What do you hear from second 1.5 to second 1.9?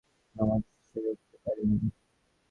না!